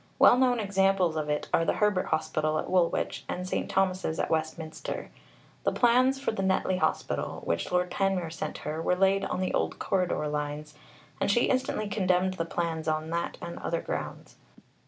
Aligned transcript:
Well 0.17 0.35
known 0.35 0.59
examples 0.59 1.15
of 1.15 1.29
it 1.29 1.47
are 1.53 1.63
the 1.63 1.73
Herbert 1.75 2.07
Hospital 2.07 2.57
at 2.57 2.67
Woolwich, 2.71 3.23
and 3.29 3.47
St. 3.47 3.69
Thomas's 3.69 4.19
at 4.19 4.31
Westminster. 4.31 5.11
The 5.63 5.71
plans 5.71 6.19
for 6.19 6.31
the 6.31 6.41
Netley 6.41 6.77
Hospital, 6.77 7.43
which 7.45 7.71
Lord 7.71 7.91
Panmure 7.91 8.31
sent 8.31 8.57
her, 8.65 8.81
were 8.81 8.95
laid 8.95 9.23
on 9.25 9.41
the 9.41 9.53
old 9.53 9.77
"corridor" 9.77 10.27
lines, 10.27 10.73
and 11.19 11.29
she 11.29 11.43
instantly 11.51 11.87
condemned 11.87 12.33
the 12.33 12.45
plans 12.45 12.87
on 12.87 13.11
that 13.11 13.37
and 13.43 13.59
other 13.59 13.81
grounds. 13.83 14.37